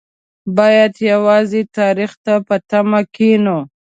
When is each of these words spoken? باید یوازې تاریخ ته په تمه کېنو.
باید 0.57 0.93
یوازې 1.11 1.61
تاریخ 1.77 2.11
ته 2.25 2.33
په 2.47 2.55
تمه 2.69 3.01
کېنو. 3.15 3.59